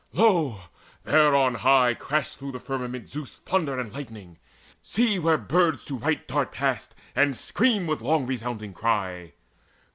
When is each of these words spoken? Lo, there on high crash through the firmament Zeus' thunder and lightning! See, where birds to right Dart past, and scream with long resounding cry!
Lo, 0.13 0.61
there 1.03 1.35
on 1.35 1.53
high 1.53 1.93
crash 1.93 2.31
through 2.33 2.51
the 2.51 2.59
firmament 2.59 3.07
Zeus' 3.07 3.37
thunder 3.37 3.79
and 3.79 3.93
lightning! 3.93 4.39
See, 4.81 5.19
where 5.19 5.37
birds 5.37 5.85
to 5.85 5.95
right 5.95 6.27
Dart 6.27 6.51
past, 6.51 6.95
and 7.15 7.37
scream 7.37 7.85
with 7.85 8.01
long 8.01 8.25
resounding 8.25 8.73
cry! 8.73 9.33